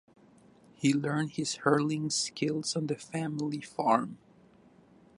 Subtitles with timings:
[0.73, 4.17] He learned his hurling skills on the family farm.